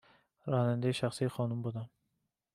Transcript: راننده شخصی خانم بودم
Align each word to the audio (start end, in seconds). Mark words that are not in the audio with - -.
راننده 0.45 0.91
شخصی 0.91 1.27
خانم 1.27 1.61
بودم 1.61 1.89